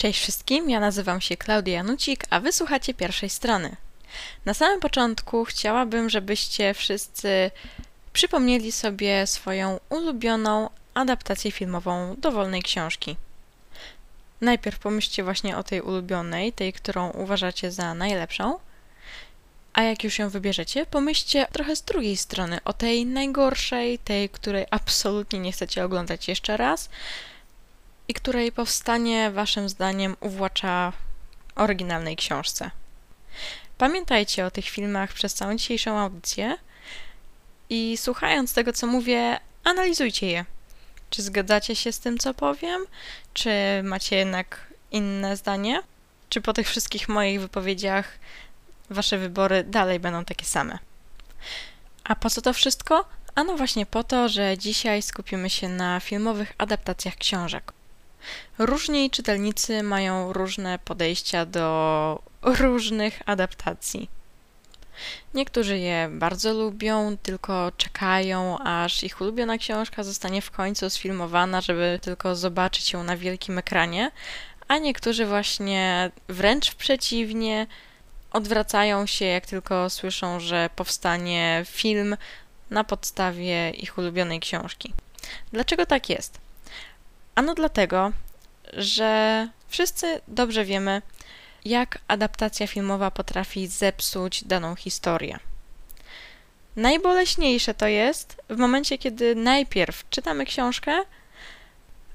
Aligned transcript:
Cześć 0.00 0.20
wszystkim, 0.20 0.70
ja 0.70 0.80
nazywam 0.80 1.20
się 1.20 1.36
Klaudia 1.36 1.74
Janucik, 1.74 2.24
a 2.30 2.40
wysłuchacie 2.40 2.94
pierwszej 2.94 3.30
strony. 3.30 3.76
Na 4.44 4.54
samym 4.54 4.80
początku 4.80 5.44
chciałabym, 5.44 6.10
żebyście 6.10 6.74
wszyscy 6.74 7.50
przypomnieli 8.12 8.72
sobie 8.72 9.26
swoją 9.26 9.80
ulubioną 9.88 10.70
adaptację 10.94 11.50
filmową 11.50 12.14
dowolnej 12.18 12.62
książki. 12.62 13.16
Najpierw 14.40 14.78
pomyślcie 14.78 15.24
właśnie 15.24 15.56
o 15.56 15.62
tej 15.62 15.80
ulubionej, 15.80 16.52
tej, 16.52 16.72
którą 16.72 17.10
uważacie 17.10 17.72
za 17.72 17.94
najlepszą, 17.94 18.58
a 19.72 19.82
jak 19.82 20.04
już 20.04 20.18
ją 20.18 20.28
wybierzecie, 20.28 20.86
pomyślcie 20.86 21.46
trochę 21.52 21.76
z 21.76 21.82
drugiej 21.82 22.16
strony 22.16 22.58
o 22.64 22.72
tej 22.72 23.06
najgorszej, 23.06 23.98
tej, 23.98 24.28
której 24.28 24.66
absolutnie 24.70 25.38
nie 25.38 25.52
chcecie 25.52 25.84
oglądać 25.84 26.28
jeszcze 26.28 26.56
raz 26.56 26.88
i 28.10 28.14
której 28.14 28.52
powstanie 28.52 29.30
waszym 29.30 29.68
zdaniem 29.68 30.16
uwłacza 30.20 30.92
oryginalnej 31.54 32.16
książce. 32.16 32.70
Pamiętajcie 33.78 34.46
o 34.46 34.50
tych 34.50 34.64
filmach 34.64 35.12
przez 35.12 35.34
całą 35.34 35.56
dzisiejszą 35.56 35.98
audycję 35.98 36.56
i 37.68 37.96
słuchając 37.96 38.54
tego, 38.54 38.72
co 38.72 38.86
mówię, 38.86 39.40
analizujcie 39.64 40.26
je. 40.26 40.44
Czy 41.10 41.22
zgadzacie 41.22 41.76
się 41.76 41.92
z 41.92 41.98
tym, 41.98 42.18
co 42.18 42.34
powiem? 42.34 42.86
Czy 43.34 43.50
macie 43.82 44.16
jednak 44.16 44.66
inne 44.90 45.36
zdanie? 45.36 45.82
Czy 46.28 46.40
po 46.40 46.52
tych 46.52 46.68
wszystkich 46.68 47.08
moich 47.08 47.40
wypowiedziach 47.40 48.18
wasze 48.90 49.18
wybory 49.18 49.64
dalej 49.64 50.00
będą 50.00 50.24
takie 50.24 50.44
same? 50.44 50.78
A 52.04 52.16
po 52.16 52.30
co 52.30 52.42
to 52.42 52.52
wszystko? 52.52 53.08
Ano 53.34 53.56
właśnie 53.56 53.86
po 53.86 54.04
to, 54.04 54.28
że 54.28 54.58
dzisiaj 54.58 55.02
skupimy 55.02 55.50
się 55.50 55.68
na 55.68 56.00
filmowych 56.00 56.52
adaptacjach 56.58 57.16
książek. 57.16 57.72
Różni 58.58 59.10
czytelnicy 59.10 59.82
mają 59.82 60.32
różne 60.32 60.78
podejścia 60.78 61.46
do 61.46 62.22
różnych 62.42 63.22
adaptacji. 63.26 64.08
Niektórzy 65.34 65.78
je 65.78 66.08
bardzo 66.12 66.52
lubią, 66.52 67.16
tylko 67.22 67.72
czekają, 67.76 68.58
aż 68.58 69.04
ich 69.04 69.20
ulubiona 69.20 69.58
książka 69.58 70.02
zostanie 70.02 70.42
w 70.42 70.50
końcu 70.50 70.90
sfilmowana, 70.90 71.60
żeby 71.60 71.98
tylko 72.02 72.36
zobaczyć 72.36 72.92
ją 72.92 73.04
na 73.04 73.16
wielkim 73.16 73.58
ekranie, 73.58 74.10
a 74.68 74.78
niektórzy 74.78 75.26
właśnie 75.26 76.10
wręcz 76.28 76.74
przeciwnie, 76.74 77.66
odwracają 78.32 79.06
się, 79.06 79.24
jak 79.24 79.46
tylko 79.46 79.90
słyszą, 79.90 80.40
że 80.40 80.70
powstanie 80.76 81.62
film 81.66 82.16
na 82.70 82.84
podstawie 82.84 83.70
ich 83.70 83.98
ulubionej 83.98 84.40
książki. 84.40 84.94
Dlaczego 85.52 85.86
tak 85.86 86.10
jest? 86.10 86.40
Ano 87.40 87.54
dlatego, 87.54 88.12
że 88.72 89.48
wszyscy 89.68 90.20
dobrze 90.28 90.64
wiemy, 90.64 91.02
jak 91.64 91.98
adaptacja 92.08 92.66
filmowa 92.66 93.10
potrafi 93.10 93.66
zepsuć 93.66 94.44
daną 94.44 94.74
historię. 94.74 95.38
Najboleśniejsze 96.76 97.74
to 97.74 97.86
jest 97.86 98.42
w 98.50 98.56
momencie, 98.56 98.98
kiedy 98.98 99.34
najpierw 99.34 100.08
czytamy 100.10 100.46
książkę, 100.46 101.00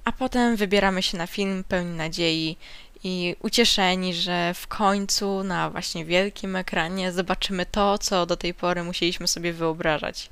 a 0.04 0.12
potem 0.12 0.56
wybieramy 0.56 1.04
się 1.04 1.18
na 1.18 1.28
film 1.28 1.64
pełni 1.64 1.98
nadziei 1.98 2.58
i 3.04 3.36
ucieszeni, 3.42 4.14
że 4.14 4.54
w 4.54 4.68
końcu 4.68 5.44
na 5.44 5.70
właśnie 5.70 6.06
wielkim 6.06 6.56
ekranie 6.56 7.12
zobaczymy 7.12 7.66
to, 7.66 7.98
co 7.98 8.26
do 8.26 8.38
tej 8.38 8.54
pory 8.54 8.84
musieliśmy 8.84 9.28
sobie 9.28 9.54
wyobrażać. 9.54 10.30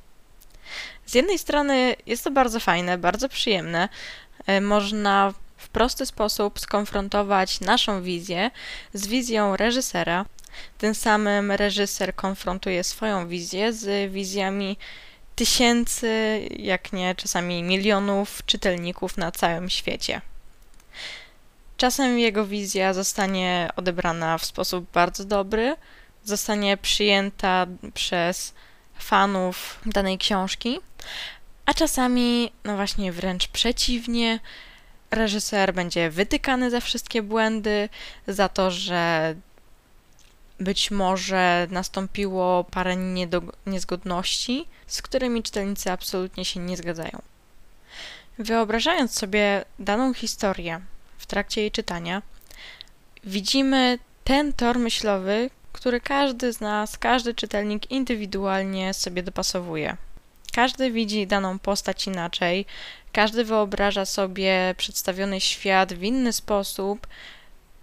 Z 1.06 1.16
jednej 1.16 1.40
strony 1.40 1.96
jest 2.06 2.24
to 2.24 2.32
bardzo 2.32 2.60
fajne, 2.60 2.98
bardzo 2.98 3.30
przyjemne. 3.30 3.90
E, 4.48 4.62
można 4.62 5.34
w 5.58 5.70
prosty 5.70 6.06
sposób 6.06 6.60
skonfrontować 6.60 7.60
naszą 7.60 8.02
wizję 8.02 8.52
z 8.94 9.08
wizją 9.08 9.58
reżysera. 9.58 10.26
Tym 10.78 10.96
samym 10.96 11.52
reżyser 11.52 12.16
konfrontuje 12.16 12.84
swoją 12.84 13.28
wizję 13.28 13.74
z 13.74 14.12
wizjami 14.12 14.78
tysięcy, 15.36 16.42
jak 16.60 16.94
nie 16.94 17.16
czasami 17.16 17.64
milionów 17.64 18.46
czytelników 18.46 19.18
na 19.18 19.32
całym 19.32 19.70
świecie. 19.70 20.22
Czasem 21.78 22.20
jego 22.20 22.46
wizja 22.46 22.94
zostanie 22.94 23.70
odebrana 23.76 24.38
w 24.38 24.46
sposób 24.46 24.92
bardzo 24.92 25.26
dobry, 25.26 25.76
zostanie 26.24 26.78
przyjęta 26.78 27.68
przez 27.94 28.54
fanów 29.00 29.80
danej 29.86 30.18
książki, 30.18 30.80
a 31.66 31.74
czasami, 31.74 32.52
no 32.64 32.76
właśnie, 32.76 33.12
wręcz 33.12 33.48
przeciwnie, 33.48 34.40
reżyser 35.12 35.74
będzie 35.74 36.10
wytykany 36.10 36.72
za 36.72 36.80
wszystkie 36.80 37.22
błędy, 37.22 37.90
za 38.28 38.50
to, 38.50 38.72
że 38.72 39.36
być 40.60 40.92
może 40.92 41.68
nastąpiło 41.72 42.64
parę 42.64 42.96
niezgodności, 43.66 44.68
z 44.88 45.02
którymi 45.02 45.44
czytelnicy 45.44 45.92
absolutnie 45.92 46.46
się 46.46 46.60
nie 46.60 46.78
zgadzają. 46.78 47.22
Wyobrażając 48.40 49.20
sobie 49.20 49.66
daną 49.80 50.14
historię 50.14 50.82
w 51.18 51.26
trakcie 51.26 51.62
jej 51.62 51.72
czytania, 51.72 52.22
widzimy 53.24 54.00
ten 54.24 54.54
tor 54.54 54.80
myślowy, 54.80 55.50
który 55.74 56.02
każdy 56.02 56.54
z 56.54 56.62
nas, 56.62 56.98
każdy 56.98 57.34
czytelnik 57.34 57.92
indywidualnie 57.92 58.94
sobie 58.94 59.24
dopasowuje. 59.24 59.98
Każdy 60.56 60.92
widzi 60.92 61.28
daną 61.28 61.60
postać 61.60 62.08
inaczej, 62.08 62.66
każdy 63.14 63.44
wyobraża 63.44 64.06
sobie 64.06 64.76
przedstawiony 64.78 65.42
świat 65.42 65.94
w 65.94 66.04
inny 66.04 66.34
sposób, 66.34 67.08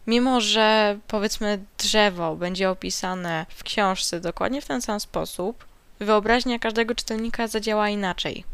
mimo 0.07 0.41
że 0.41 0.99
powiedzmy 1.09 1.65
drzewo 1.79 2.37
będzie 2.37 2.71
opisane 2.71 3.47
w 3.49 3.63
książce 3.63 4.21
dokładnie 4.21 4.61
w 4.61 4.67
ten 4.67 4.83
sam 4.83 5.01
sposób, 5.01 5.65
wyobraźnia 6.01 6.59
każdego 6.59 6.95
czytelnika 6.95 7.47
zadziała 7.47 7.89
inaczej. 7.89 8.45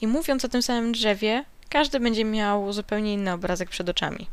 I 0.00 0.06
mówiąc 0.06 0.44
o 0.44 0.48
tym 0.48 0.62
samym 0.62 0.92
drzewie, 0.92 1.44
każdy 1.68 2.00
będzie 2.00 2.24
miał 2.24 2.72
zupełnie 2.72 3.12
inny 3.12 3.32
obrazek 3.32 3.70
przed 3.70 3.88
oczami. 3.88 4.26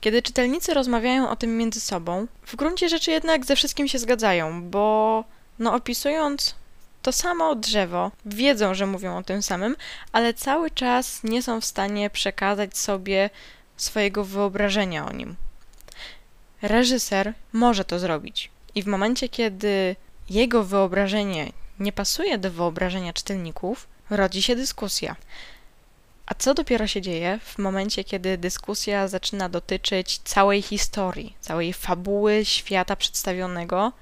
Kiedy 0.00 0.22
czytelnicy 0.22 0.74
rozmawiają 0.74 1.30
o 1.30 1.36
tym 1.36 1.56
między 1.58 1.80
sobą, 1.80 2.26
w 2.46 2.56
gruncie 2.56 2.88
rzeczy 2.88 3.10
jednak 3.10 3.46
ze 3.46 3.56
wszystkim 3.56 3.88
się 3.88 3.98
zgadzają, 3.98 4.70
bo 4.70 5.24
no 5.58 5.74
opisując 5.74 6.54
to 7.06 7.12
samo 7.12 7.54
drzewo, 7.54 8.10
wiedzą, 8.24 8.74
że 8.74 8.86
mówią 8.86 9.18
o 9.18 9.22
tym 9.22 9.42
samym, 9.42 9.76
ale 10.12 10.34
cały 10.34 10.70
czas 10.70 11.24
nie 11.24 11.42
są 11.42 11.60
w 11.60 11.64
stanie 11.64 12.10
przekazać 12.10 12.78
sobie 12.78 13.30
swojego 13.76 14.24
wyobrażenia 14.24 15.06
o 15.06 15.12
nim. 15.12 15.36
Reżyser 16.62 17.32
może 17.52 17.84
to 17.84 17.98
zrobić. 17.98 18.50
I 18.74 18.82
w 18.82 18.86
momencie, 18.86 19.28
kiedy 19.28 19.96
jego 20.30 20.64
wyobrażenie 20.64 21.52
nie 21.80 21.92
pasuje 21.92 22.38
do 22.38 22.50
wyobrażenia 22.50 23.12
czytelników, 23.12 23.88
rodzi 24.10 24.42
się 24.42 24.56
dyskusja. 24.56 25.16
A 26.26 26.34
co 26.34 26.54
dopiero 26.54 26.86
się 26.86 27.00
dzieje 27.00 27.38
w 27.44 27.58
momencie, 27.58 28.04
kiedy 28.04 28.38
dyskusja 28.38 29.08
zaczyna 29.08 29.48
dotyczyć 29.48 30.18
całej 30.24 30.62
historii, 30.62 31.36
całej 31.40 31.72
fabuły 31.72 32.44
świata 32.44 32.96
przedstawionego, 32.96 33.92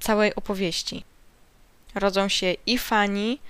całej 0.00 0.34
opowieści? 0.34 1.04
Rodzą 1.98 2.28
się 2.28 2.54
i 2.66 2.78
fani, 2.78 3.40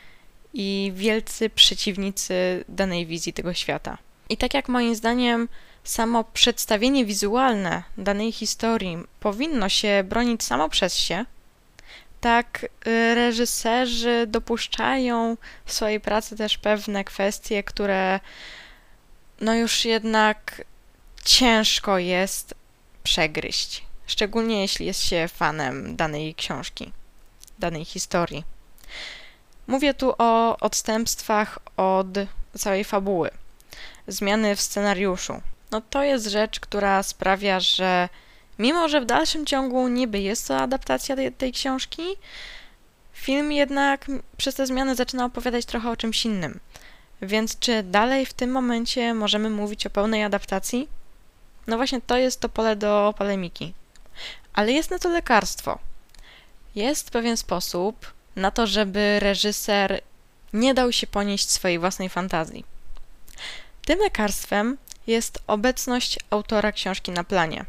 i 0.55 0.93
wielcy 0.95 1.51
przeciwnicy 1.51 2.65
danej 2.69 3.07
wizji 3.07 3.33
tego 3.33 3.55
świata. 3.55 3.99
I 4.29 4.37
tak 4.37 4.55
jak 4.55 4.69
moim 4.69 4.95
zdaniem 4.95 5.49
samo 5.85 6.25
przedstawienie 6.25 7.05
wizualne 7.05 7.83
danej 7.99 8.33
historii 8.33 8.99
powinno 9.21 9.69
się 9.69 10.05
bronić 10.05 10.45
samo 10.45 10.69
przez 10.69 10.95
się, 10.97 11.25
tak 12.21 12.65
y, 12.87 13.15
reżyserzy 13.15 14.27
dopuszczają 14.27 15.37
w 15.65 15.73
swojej 15.73 16.01
pracy 16.01 16.37
też 16.37 16.59
pewne 16.59 17.05
kwestie, 17.05 17.63
które 17.63 18.21
no 19.41 19.55
już 19.55 19.85
jednak 19.85 20.65
ciężko 21.25 21.99
jest 21.99 22.55
przegryźć, 23.03 23.85
szczególnie 24.06 24.61
jeśli 24.61 24.87
jest 24.87 25.05
się 25.05 25.29
fanem 25.29 25.97
danej 25.97 26.35
książki 26.35 26.93
danej 27.58 27.84
historii. 27.84 28.44
Mówię 29.66 29.94
tu 29.94 30.14
o 30.19 30.56
odstępstwach 30.56 31.58
od 31.76 32.06
całej 32.58 32.84
fabuły, 32.84 33.31
zmiany 34.06 34.56
w 34.56 34.60
scenariuszu. 34.60 35.40
No 35.70 35.81
to 35.81 36.02
jest 36.02 36.26
rzecz, 36.26 36.60
która 36.60 37.02
sprawia, 37.02 37.60
że 37.60 38.08
mimo, 38.58 38.88
że 38.88 39.00
w 39.00 39.06
dalszym 39.06 39.46
ciągu 39.46 39.88
niby 39.88 40.20
jest 40.20 40.49
to 40.49 40.58
adaptacja 40.58 41.16
tej, 41.16 41.32
tej 41.32 41.52
książki, 41.52 42.02
film 43.12 43.52
jednak 43.52 44.06
przez 44.37 44.55
te 44.55 44.66
zmiany 44.66 44.94
zaczyna 44.94 45.25
opowiadać 45.25 45.64
trochę 45.64 45.90
o 45.90 45.96
czymś 45.96 46.25
innym. 46.25 46.60
Więc 47.22 47.58
czy 47.58 47.82
dalej 47.82 48.26
w 48.26 48.32
tym 48.32 48.50
momencie 48.50 49.14
możemy 49.14 49.50
mówić 49.50 49.87
o 49.87 49.90
pełnej 49.90 50.25
adaptacji? 50.25 50.88
No 51.66 51.76
właśnie 51.76 52.00
to 52.00 52.16
jest 52.16 52.40
to 52.40 52.49
pole 52.49 52.76
do 52.76 53.14
polemiki. 53.19 53.75
Ale 54.52 54.72
jest 54.72 54.90
na 54.90 54.99
to 54.99 55.08
lekarstwo 55.08 55.78
jest 56.79 57.11
pewien 57.11 57.37
sposób 57.37 58.13
na 58.37 58.51
to, 58.51 58.67
żeby 58.67 59.21
reżyser 59.21 60.01
nie 60.53 60.75
dał 60.75 60.93
się 60.93 61.07
ponieść 61.07 61.51
swojej 61.51 61.79
własnej 61.79 62.09
fantazji. 62.09 62.65
Tym 63.85 63.99
lekarstwem 63.99 64.77
jest 65.07 65.43
obecność 65.47 66.19
autora 66.31 66.73
książki 66.73 67.11
na 67.11 67.25
planie. 67.25 67.65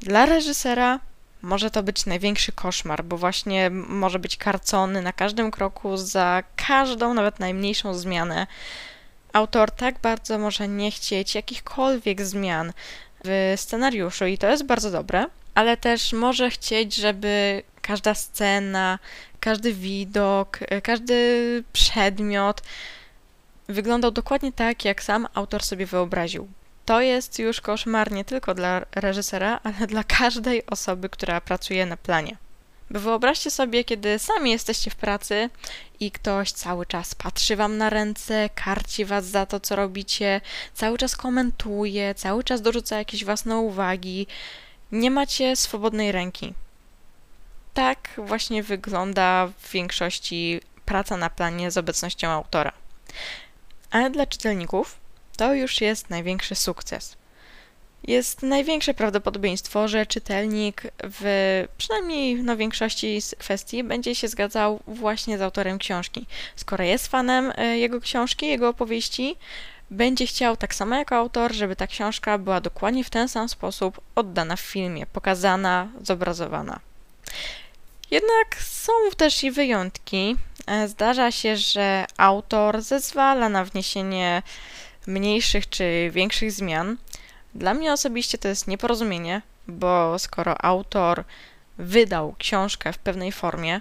Dla 0.00 0.26
reżysera 0.26 1.00
może 1.42 1.70
to 1.70 1.82
być 1.82 2.06
największy 2.06 2.52
koszmar, 2.52 3.04
bo 3.04 3.16
właśnie 3.16 3.70
może 3.70 4.18
być 4.18 4.36
karcony 4.36 5.02
na 5.02 5.12
każdym 5.12 5.50
kroku 5.50 5.96
za 5.96 6.42
każdą, 6.56 7.14
nawet 7.14 7.40
najmniejszą 7.40 7.94
zmianę. 7.94 8.46
Autor 9.32 9.70
tak 9.70 9.98
bardzo 9.98 10.38
może 10.38 10.68
nie 10.68 10.90
chcieć 10.90 11.34
jakichkolwiek 11.34 12.24
zmian 12.24 12.72
w 13.24 13.54
scenariuszu 13.56 14.26
i 14.26 14.38
to 14.38 14.50
jest 14.50 14.66
bardzo 14.66 14.90
dobre, 14.90 15.26
ale 15.54 15.76
też 15.76 16.12
może 16.12 16.50
chcieć, 16.50 16.94
żeby 16.94 17.62
każda 17.82 18.14
scena, 18.14 18.98
każdy 19.40 19.72
widok, 19.72 20.58
każdy 20.82 21.64
przedmiot 21.72 22.62
wyglądał 23.68 24.10
dokładnie 24.10 24.52
tak, 24.52 24.84
jak 24.84 25.02
sam 25.02 25.28
autor 25.34 25.62
sobie 25.62 25.86
wyobraził. 25.86 26.48
To 26.84 27.00
jest 27.00 27.38
już 27.38 27.60
koszmar 27.60 28.12
nie 28.12 28.24
tylko 28.24 28.54
dla 28.54 28.82
reżysera, 28.94 29.60
ale 29.62 29.86
dla 29.86 30.04
każdej 30.04 30.66
osoby, 30.66 31.08
która 31.08 31.40
pracuje 31.40 31.86
na 31.86 31.96
planie. 31.96 32.36
Wyobraźcie 32.94 33.50
sobie, 33.50 33.84
kiedy 33.84 34.18
sami 34.18 34.50
jesteście 34.50 34.90
w 34.90 34.96
pracy 34.96 35.50
i 36.00 36.10
ktoś 36.10 36.52
cały 36.52 36.86
czas 36.86 37.14
patrzy 37.14 37.56
wam 37.56 37.78
na 37.78 37.90
ręce, 37.90 38.50
karci 38.54 39.04
was 39.04 39.24
za 39.24 39.46
to, 39.46 39.60
co 39.60 39.76
robicie, 39.76 40.40
cały 40.74 40.98
czas 40.98 41.16
komentuje, 41.16 42.14
cały 42.14 42.44
czas 42.44 42.62
dorzuca 42.62 42.98
jakieś 42.98 43.24
własne 43.24 43.56
uwagi. 43.56 44.26
Nie 44.92 45.10
macie 45.10 45.56
swobodnej 45.56 46.12
ręki. 46.12 46.54
Tak 47.74 48.08
właśnie 48.16 48.62
wygląda 48.62 49.46
w 49.46 49.70
większości 49.70 50.60
praca 50.84 51.16
na 51.16 51.30
planie 51.30 51.70
z 51.70 51.76
obecnością 51.76 52.28
autora. 52.28 52.72
Ale 53.90 54.10
dla 54.10 54.26
czytelników 54.26 54.96
to 55.36 55.54
już 55.54 55.80
jest 55.80 56.10
największy 56.10 56.54
sukces. 56.54 57.16
Jest 58.04 58.42
największe 58.42 58.94
prawdopodobieństwo, 58.94 59.88
że 59.88 60.06
czytelnik 60.06 60.82
w 61.02 61.64
przynajmniej 61.78 62.42
no, 62.42 62.56
większości 62.56 63.20
z 63.20 63.34
kwestii 63.34 63.84
będzie 63.84 64.14
się 64.14 64.28
zgadzał 64.28 64.80
właśnie 64.86 65.38
z 65.38 65.42
autorem 65.42 65.78
książki. 65.78 66.26
Skoro 66.56 66.84
jest 66.84 67.08
fanem 67.08 67.52
e, 67.56 67.78
jego 67.78 68.00
książki, 68.00 68.46
jego 68.46 68.68
opowieści, 68.68 69.36
będzie 69.90 70.26
chciał 70.26 70.56
tak 70.56 70.74
samo 70.74 70.96
jak 70.96 71.12
autor, 71.12 71.52
żeby 71.52 71.76
ta 71.76 71.86
książka 71.86 72.38
była 72.38 72.60
dokładnie 72.60 73.04
w 73.04 73.10
ten 73.10 73.28
sam 73.28 73.48
sposób 73.48 74.00
oddana 74.14 74.56
w 74.56 74.60
filmie, 74.60 75.06
pokazana, 75.06 75.88
zobrazowana. 76.02 76.80
Jednak 78.10 78.56
są 78.62 78.92
też 79.16 79.44
i 79.44 79.50
wyjątki. 79.50 80.36
E, 80.66 80.88
zdarza 80.88 81.30
się, 81.30 81.56
że 81.56 82.06
autor 82.16 82.82
zezwala 82.82 83.48
na 83.48 83.64
wniesienie 83.64 84.42
mniejszych 85.06 85.68
czy 85.68 86.10
większych 86.12 86.52
zmian. 86.52 86.96
Dla 87.54 87.74
mnie 87.74 87.92
osobiście 87.92 88.38
to 88.38 88.48
jest 88.48 88.68
nieporozumienie, 88.68 89.42
bo 89.68 90.18
skoro 90.18 90.64
autor 90.64 91.24
wydał 91.78 92.34
książkę 92.38 92.92
w 92.92 92.98
pewnej 92.98 93.32
formie, 93.32 93.80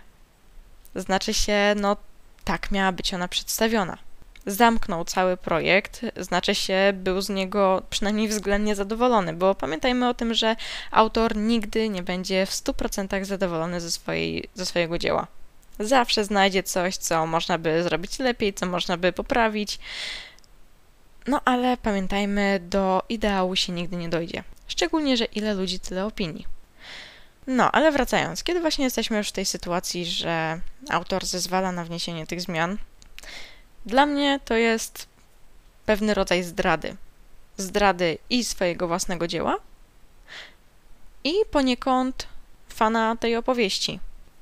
znaczy 0.96 1.34
się, 1.34 1.74
no 1.76 1.98
tak 2.44 2.72
miała 2.72 2.92
być 2.92 3.14
ona 3.14 3.28
przedstawiona. 3.28 3.98
Zamknął 4.46 5.06
cały 5.06 5.38
projekt, 5.38 6.02
znaczy 6.18 6.56
się, 6.56 6.94
był 6.96 7.22
z 7.22 7.30
niego 7.30 7.82
przynajmniej 7.90 8.28
względnie 8.28 8.76
zadowolony, 8.76 9.34
bo 9.34 9.56
pamiętajmy 9.56 10.10
o 10.10 10.14
tym, 10.14 10.34
że 10.34 10.56
autor 10.92 11.36
nigdy 11.36 11.90
nie 11.90 12.04
będzie 12.04 12.46
w 12.46 12.52
100% 12.52 13.26
zadowolony 13.26 13.82
ze, 13.82 13.92
swojej, 13.92 14.50
ze 14.56 14.66
swojego 14.66 14.98
dzieła. 14.98 15.28
Zawsze 15.80 16.26
znajdzie 16.26 16.64
coś, 16.64 16.98
co 16.98 17.28
można 17.28 17.58
by 17.58 17.84
zrobić 17.84 18.20
lepiej, 18.20 18.54
co 18.54 18.66
można 18.66 18.98
by 18.98 19.14
poprawić. 19.14 19.80
No 21.28 21.42
ale 21.46 21.78
pamiętajmy, 21.78 22.60
do 22.70 23.04
ideału 23.10 23.56
się 23.56 23.72
nigdy 23.72 23.96
nie 23.96 24.10
dojdzie. 24.10 24.44
Szczególnie, 24.68 25.18
że 25.18 25.26
ile 25.26 25.54
ludzi, 25.54 25.80
tyle 25.80 26.06
opinii. 26.06 26.46
No, 27.48 27.72
ale 27.72 27.92
wracając, 27.92 28.44
kiedy 28.44 28.62
właśnie 28.62 28.86
jesteśmy 28.86 29.18
już 29.18 29.30
w 29.30 29.32
tej 29.32 29.46
sytuacji, 29.46 30.06
że 30.06 30.60
autor 30.90 31.26
zezwala 31.26 31.72
na 31.72 31.86
wniesienie 31.86 32.28
tych 32.28 32.42
zmian, 32.42 32.78
dla 33.86 34.06
mnie 34.06 34.40
to 34.46 34.54
jest 34.54 35.08
pewny 35.86 36.14
rodzaj 36.14 36.44
zdrady. 36.44 36.96
Zdrady 37.58 38.18
i 38.30 38.44
swojego 38.44 38.88
własnego 38.88 39.28
dzieła, 39.28 39.58
i 41.24 41.34
poniekąd 41.52 42.28
fana 42.70 43.16
tej 43.16 43.36
opowieści, 43.36 44.00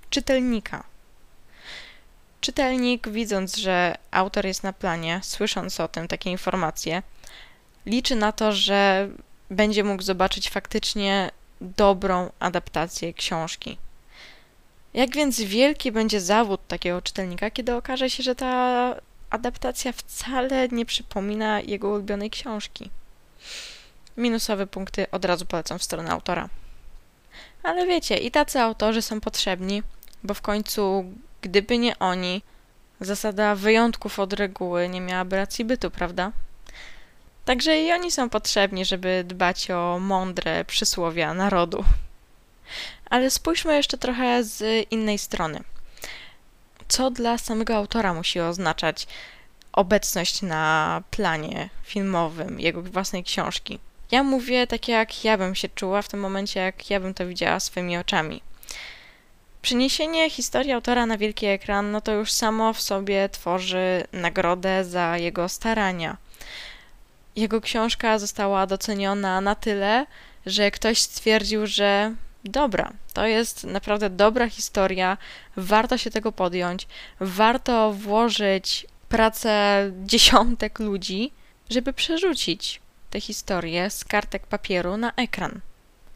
czytelnika. 0.09 0.83
Czytelnik, 2.41 3.09
widząc, 3.09 3.55
że 3.55 3.95
autor 4.11 4.45
jest 4.45 4.63
na 4.63 4.73
planie, 4.73 5.19
słysząc 5.23 5.79
o 5.79 5.87
tym 5.87 6.07
takie 6.07 6.31
informacje, 6.31 7.03
liczy 7.85 8.15
na 8.15 8.31
to, 8.31 8.51
że 8.51 9.09
będzie 9.49 9.83
mógł 9.83 10.03
zobaczyć 10.03 10.49
faktycznie 10.49 11.31
dobrą 11.61 12.31
adaptację 12.39 13.13
książki. 13.13 13.77
Jak 14.93 15.15
więc 15.15 15.41
wielki 15.41 15.91
będzie 15.91 16.21
zawód 16.21 16.61
takiego 16.67 17.01
czytelnika, 17.01 17.51
kiedy 17.51 17.75
okaże 17.75 18.09
się, 18.09 18.23
że 18.23 18.35
ta 18.35 18.95
adaptacja 19.29 19.91
wcale 19.91 20.67
nie 20.67 20.85
przypomina 20.85 21.61
jego 21.61 21.89
ulubionej 21.89 22.29
książki. 22.29 22.89
Minusowe 24.17 24.67
punkty 24.67 25.11
od 25.11 25.25
razu 25.25 25.45
polecam 25.45 25.79
w 25.79 25.83
stronę 25.83 26.11
autora. 26.11 26.49
Ale 27.63 27.87
wiecie, 27.87 28.17
i 28.17 28.31
tacy 28.31 28.59
autorzy 28.59 29.01
są 29.01 29.21
potrzebni, 29.21 29.83
bo 30.23 30.33
w 30.33 30.41
końcu 30.41 31.05
Gdyby 31.41 31.77
nie 31.77 31.99
oni, 31.99 32.41
zasada 33.01 33.55
wyjątków 33.55 34.19
od 34.19 34.33
reguły 34.33 34.89
nie 34.89 35.01
miałaby 35.01 35.35
racji 35.35 35.65
bytu, 35.65 35.91
prawda? 35.91 36.31
Także 37.45 37.81
i 37.81 37.91
oni 37.91 38.11
są 38.11 38.29
potrzebni, 38.29 38.85
żeby 38.85 39.23
dbać 39.27 39.71
o 39.71 39.99
mądre 40.01 40.65
przysłowia 40.65 41.33
narodu. 41.33 41.83
Ale 43.09 43.29
spójrzmy 43.29 43.75
jeszcze 43.75 43.97
trochę 43.97 44.43
z 44.43 44.87
innej 44.91 45.17
strony. 45.17 45.63
Co 46.87 47.11
dla 47.11 47.37
samego 47.37 47.75
autora 47.75 48.13
musi 48.13 48.39
oznaczać 48.39 49.07
obecność 49.73 50.41
na 50.41 51.03
planie 51.11 51.69
filmowym 51.83 52.59
jego 52.59 52.81
własnej 52.81 53.23
książki? 53.23 53.79
Ja 54.11 54.23
mówię 54.23 54.67
tak, 54.67 54.87
jak 54.87 55.23
ja 55.23 55.37
bym 55.37 55.55
się 55.55 55.69
czuła 55.69 56.01
w 56.01 56.07
tym 56.07 56.19
momencie, 56.19 56.59
jak 56.59 56.89
ja 56.89 56.99
bym 56.99 57.13
to 57.13 57.27
widziała 57.27 57.59
swoimi 57.59 57.97
oczami. 57.97 58.41
Przeniesienie 59.61 60.29
historii 60.29 60.71
autora 60.71 61.05
na 61.05 61.17
wielki 61.17 61.45
ekran, 61.45 61.91
no 61.91 62.01
to 62.01 62.11
już 62.11 62.31
samo 62.31 62.73
w 62.73 62.81
sobie 62.81 63.29
tworzy 63.29 64.03
nagrodę 64.13 64.85
za 64.85 65.17
jego 65.17 65.49
starania. 65.49 66.17
Jego 67.35 67.61
książka 67.61 68.19
została 68.19 68.67
doceniona 68.67 69.41
na 69.41 69.55
tyle, 69.55 70.05
że 70.45 70.71
ktoś 70.71 70.99
stwierdził, 70.99 71.67
że 71.67 72.15
dobra, 72.43 72.91
to 73.13 73.25
jest 73.25 73.63
naprawdę 73.63 74.09
dobra 74.09 74.49
historia, 74.49 75.17
warto 75.55 75.97
się 75.97 76.11
tego 76.11 76.31
podjąć, 76.31 76.87
warto 77.19 77.91
włożyć 77.93 78.87
pracę 79.09 79.83
dziesiątek 80.05 80.79
ludzi, 80.79 81.31
żeby 81.69 81.93
przerzucić 81.93 82.81
tę 83.09 83.21
historię 83.21 83.89
z 83.89 84.05
kartek 84.05 84.47
papieru 84.47 84.97
na 84.97 85.11
ekran 85.15 85.61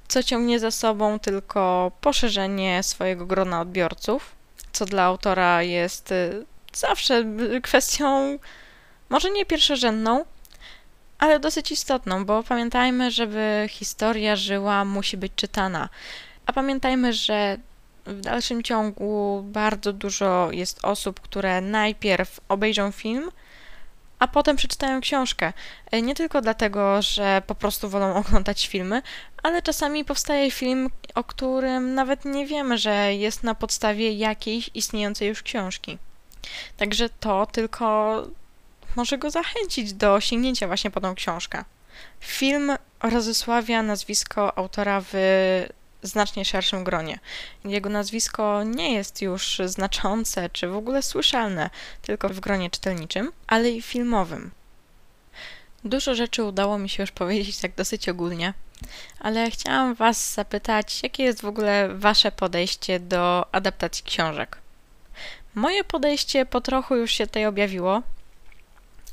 co 0.07 0.24
ciągnie 0.24 0.59
za 0.59 0.71
sobą 0.71 1.19
tylko 1.19 1.91
poszerzenie 2.01 2.83
swojego 2.83 3.25
grona 3.25 3.62
odbiorców, 3.62 4.35
co 4.71 4.85
dla 4.85 5.03
autora 5.03 5.63
jest 5.63 6.12
y, 6.12 6.45
zawsze 6.74 7.25
kwestią 7.63 8.39
może 9.09 9.31
nie 9.31 9.45
pierwszorzędną, 9.45 10.25
ale 11.19 11.39
dosyć 11.39 11.71
istotną, 11.71 12.25
bo 12.25 12.43
pamiętajmy, 12.43 13.12
żeby 13.12 13.65
historia 13.69 14.35
żyła, 14.35 14.85
musi 14.85 15.17
być 15.17 15.31
czytana. 15.35 15.89
A 16.45 16.53
pamiętajmy, 16.53 17.13
że 17.13 17.57
w 18.05 18.21
dalszym 18.21 18.63
ciągu 18.63 19.43
bardzo 19.43 19.93
dużo 19.93 20.50
jest 20.51 20.85
osób, 20.85 21.19
które 21.19 21.62
najpierw 21.62 22.39
obejrzą 22.50 22.91
film, 22.91 23.31
a 24.19 24.27
potem 24.27 24.55
przeczytają 24.55 25.01
książkę. 25.01 25.53
E, 25.91 26.01
nie 26.01 26.15
tylko 26.15 26.41
dlatego, 26.41 27.01
że 27.01 27.41
po 27.48 27.55
prostu 27.55 27.89
wolą 27.89 28.15
oglądać 28.25 28.67
filmy, 28.67 29.01
ale 29.43 29.62
czasami 29.62 30.05
powstaje 30.05 30.51
film, 30.51 30.89
o 31.15 31.24
którym 31.24 31.93
nawet 31.93 32.25
nie 32.25 32.45
wiemy, 32.48 32.77
że 32.77 33.13
jest 33.13 33.43
na 33.43 33.55
podstawie 33.55 34.12
jakiejś 34.12 34.69
istniejącej 34.74 35.27
już 35.27 35.43
książki. 35.43 35.98
Także 36.77 37.10
to 37.10 37.45
tylko 37.45 38.24
może 38.95 39.17
go 39.17 39.31
zachęcić 39.31 39.93
do 39.93 40.19
sięgnięcia 40.19 40.67
właśnie 40.67 40.91
po 40.91 41.01
tą 41.01 41.15
książkę. 41.15 41.63
Film 42.19 42.72
rozesławia 43.03 43.84
nazwisko 43.84 44.57
autora 44.57 45.01
w 45.01 45.13
znacznie 46.05 46.45
szerszym 46.45 46.83
gronie. 46.83 47.19
Jego 47.65 47.89
nazwisko 47.89 48.63
nie 48.63 48.93
jest 48.93 49.21
już 49.21 49.62
znaczące 49.65 50.50
czy 50.50 50.67
w 50.67 50.75
ogóle 50.75 51.03
słyszalne 51.03 51.69
tylko 52.01 52.29
w 52.29 52.39
gronie 52.39 52.69
czytelniczym, 52.69 53.31
ale 53.47 53.71
i 53.71 53.81
filmowym. 53.81 54.51
Dużo 55.83 56.15
rzeczy 56.15 56.43
udało 56.43 56.77
mi 56.77 56.89
się 56.89 57.03
już 57.03 57.12
powiedzieć 57.12 57.57
tak 57.57 57.75
dosyć 57.75 58.09
ogólnie, 58.09 58.53
ale 59.19 59.51
chciałam 59.51 59.95
Was 59.95 60.33
zapytać, 60.33 61.03
jakie 61.03 61.24
jest 61.24 61.41
w 61.41 61.45
ogóle 61.45 61.89
Wasze 61.95 62.31
podejście 62.31 63.00
do 63.00 63.53
adaptacji 63.55 64.03
książek. 64.03 64.57
Moje 65.55 65.83
podejście 65.83 66.45
po 66.45 66.62
trochu 66.62 66.95
już 66.95 67.12
się 67.12 67.27
tutaj 67.27 67.45
objawiło, 67.45 68.01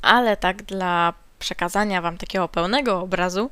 ale 0.01 0.37
tak 0.37 0.63
dla 0.63 1.13
przekazania 1.39 2.01
Wam 2.01 2.17
takiego 2.17 2.47
pełnego 2.47 2.99
obrazu, 2.99 3.49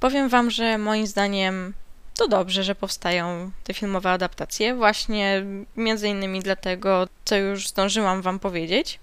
powiem 0.00 0.28
Wam, 0.28 0.50
że 0.50 0.78
moim 0.78 1.06
zdaniem 1.06 1.74
to 2.20 2.28
dobrze, 2.28 2.64
że 2.64 2.74
powstają 2.74 3.50
te 3.64 3.74
filmowe 3.74 4.10
adaptacje, 4.10 4.74
właśnie 4.74 5.44
między 5.76 6.08
innymi 6.08 6.40
dlatego, 6.40 7.08
co 7.24 7.36
już 7.36 7.68
zdążyłam 7.68 8.22
Wam 8.22 8.38
powiedzieć. 8.38 8.98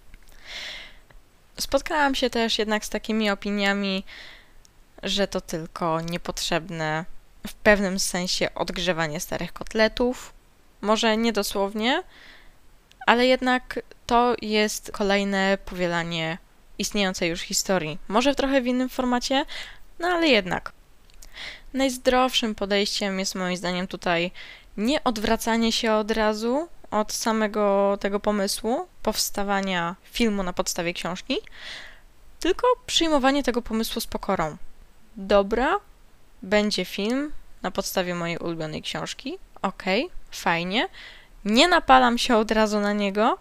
Spotkałam 1.60 2.16
się 2.16 2.30
też 2.30 2.60
jednak 2.60 2.86
z 2.86 2.90
takimi 2.90 3.30
opiniami, 3.30 4.04
że 5.04 5.28
to 5.28 5.42
tylko 5.42 6.02
niepotrzebne 6.02 7.06
w 7.48 7.54
pewnym 7.54 8.00
sensie 8.00 8.54
odgrzewanie 8.56 9.20
starych 9.20 9.54
kotletów. 9.54 10.34
Może 10.82 11.18
nie 11.18 11.34
dosłownie, 11.34 12.04
ale 13.06 13.26
jednak 13.26 13.80
to 14.06 14.36
jest 14.42 14.92
kolejne 14.92 15.58
powielanie 15.66 16.38
istniejącej 16.78 17.30
już 17.30 17.42
historii. 17.42 17.98
Może 18.08 18.34
w 18.34 18.36
trochę 18.36 18.62
w 18.62 18.68
innym 18.68 18.90
formacie, 18.90 19.46
no 20.00 20.08
ale 20.08 20.28
jednak. 20.28 20.77
Najzdrowszym 21.74 22.56
podejściem 22.56 23.20
jest 23.20 23.36
moim 23.36 23.58
zdaniem 23.58 23.88
tutaj 23.88 24.32
nie 24.78 25.04
odwracanie 25.04 25.72
się 25.72 25.94
od 25.94 26.12
razu 26.12 26.68
od 26.92 27.14
samego 27.14 27.98
tego 28.00 28.20
pomysłu 28.20 28.88
powstawania 29.04 29.96
filmu 30.04 30.44
na 30.44 30.54
podstawie 30.54 30.94
książki, 30.94 31.38
tylko 32.40 32.68
przyjmowanie 32.86 33.44
tego 33.44 33.62
pomysłu 33.62 34.02
z 34.02 34.08
pokorą. 34.08 34.58
Dobra, 35.18 35.80
będzie 36.44 36.86
film 36.86 37.32
na 37.62 37.72
podstawie 37.72 38.16
mojej 38.16 38.38
ulubionej 38.38 38.82
książki, 38.82 39.38
okej, 39.62 40.06
okay, 40.06 40.18
fajnie. 40.32 40.90
Nie 41.46 41.68
napalam 41.68 42.18
się 42.18 42.36
od 42.36 42.52
razu 42.52 42.80
na 42.80 42.94
niego. 42.94 43.38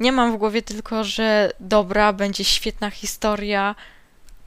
Nie 0.00 0.12
mam 0.12 0.32
w 0.32 0.36
głowie 0.36 0.62
tylko, 0.62 1.04
że 1.04 1.52
dobra, 1.60 2.12
będzie 2.12 2.44
świetna 2.44 2.90
historia, 2.90 3.74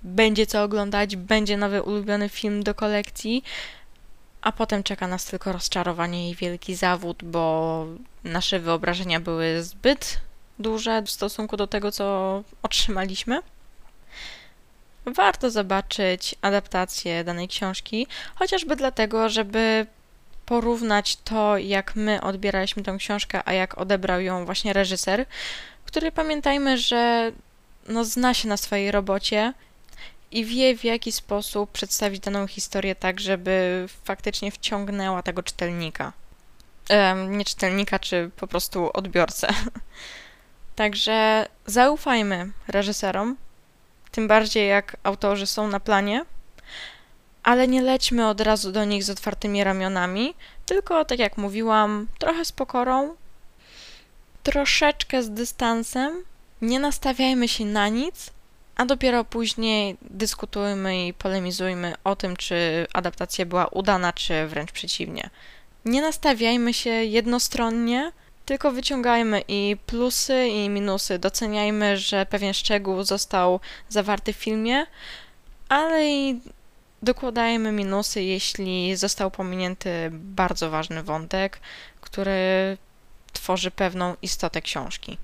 będzie 0.04 0.46
co 0.46 0.64
oglądać, 0.64 1.16
będzie 1.16 1.58
nowy 1.58 1.84
ulubiony 1.84 2.30
film 2.30 2.64
do 2.64 2.76
kolekcji, 2.76 3.44
a 4.42 4.52
potem 4.52 4.84
czeka 4.84 5.08
nas 5.08 5.26
tylko 5.26 5.52
rozczarowanie 5.52 6.30
i 6.30 6.36
wielki 6.36 6.76
zawód, 6.76 7.24
bo 7.24 7.86
nasze 8.24 8.60
wyobrażenia 8.60 9.20
były 9.20 9.64
zbyt 9.64 10.20
duże 10.60 11.02
w 11.02 11.12
stosunku 11.12 11.58
do 11.58 11.68
tego, 11.68 11.92
co 11.92 12.44
otrzymaliśmy. 12.64 13.42
Warto 15.06 15.52
zobaczyć 15.52 16.36
adaptację 16.42 17.24
danej 17.24 17.48
książki, 17.48 18.08
chociażby 18.36 18.76
dlatego, 18.76 19.30
żeby 19.30 19.88
porównać 20.46 21.16
to, 21.16 21.58
jak 21.58 21.96
my 21.96 22.22
odbieraliśmy 22.22 22.84
tę 22.84 22.96
książkę, 23.00 23.42
a 23.46 23.54
jak 23.54 23.78
odebrał 23.78 24.22
ją 24.22 24.46
właśnie 24.46 24.74
reżyser, 24.74 25.26
który 25.86 26.12
pamiętajmy, 26.12 26.78
że 26.78 27.32
no, 27.88 28.06
zna 28.06 28.34
się 28.34 28.48
na 28.48 28.58
swojej 28.58 28.92
robocie 28.92 29.54
i 30.32 30.46
wie, 30.46 30.78
w 30.78 30.84
jaki 30.84 31.12
sposób 31.12 31.72
przedstawić 31.72 32.20
daną 32.20 32.48
historię 32.48 32.96
tak, 32.96 33.20
żeby 33.20 33.86
faktycznie 34.04 34.52
wciągnęła 34.52 35.24
tego 35.24 35.44
czytelnika. 35.44 36.14
Ehm, 36.90 37.38
nie 37.38 37.46
czytelnika, 37.46 38.00
czy 38.00 38.32
po 38.36 38.48
prostu 38.48 38.90
odbiorcę. 38.94 39.48
Także 40.76 41.48
zaufajmy 41.66 42.52
reżyserom, 42.68 43.38
tym 44.12 44.28
bardziej 44.28 44.70
jak 44.70 44.98
autorzy 45.04 45.48
są 45.48 45.68
na 45.68 45.80
planie, 45.80 46.26
ale 47.44 47.68
nie 47.68 47.82
lećmy 47.82 48.28
od 48.28 48.42
razu 48.42 48.72
do 48.72 48.86
nich 48.86 49.04
z 49.04 49.10
otwartymi 49.10 49.64
ramionami, 49.64 50.34
tylko 50.66 51.06
tak 51.06 51.20
jak 51.20 51.38
mówiłam, 51.38 52.08
trochę 52.20 52.46
z 52.46 52.52
pokorą, 52.52 53.16
troszeczkę 54.44 55.24
z 55.24 55.30
dystansem, 55.30 56.24
nie 56.62 56.80
nastawiajmy 56.80 57.48
się 57.48 57.66
na 57.66 57.88
nic, 57.88 58.32
a 58.80 58.86
dopiero 58.86 59.24
później 59.24 59.98
dyskutujmy 60.02 61.08
i 61.08 61.14
polemizujmy 61.14 61.94
o 62.04 62.16
tym, 62.16 62.36
czy 62.38 62.88
adaptacja 62.94 63.46
była 63.46 63.68
udana, 63.68 64.14
czy 64.14 64.48
wręcz 64.48 64.72
przeciwnie. 64.72 65.30
Nie 65.86 66.02
nastawiajmy 66.02 66.74
się 66.74 66.90
jednostronnie, 66.90 68.12
tylko 68.46 68.72
wyciągajmy 68.72 69.44
i 69.48 69.78
plusy, 69.86 70.48
i 70.48 70.70
minusy. 70.70 71.20
Doceniajmy, 71.20 71.98
że 71.98 72.26
pewien 72.26 72.54
szczegół 72.54 73.04
został 73.04 73.60
zawarty 73.90 74.34
w 74.34 74.38
filmie, 74.38 74.86
ale 75.70 76.10
i 76.10 76.42
dokładajmy 77.02 77.72
minusy, 77.72 78.24
jeśli 78.24 78.96
został 78.96 79.32
pominięty 79.32 80.10
bardzo 80.12 80.70
ważny 80.70 81.04
wątek, 81.04 81.60
który 82.02 82.78
tworzy 83.34 83.72
pewną 83.72 84.16
istotę 84.22 84.62
książki. 84.62 85.18